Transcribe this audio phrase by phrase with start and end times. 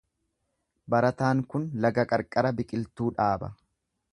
[0.93, 3.53] Barataan kun laga qarqara biqiltuu dhaaba.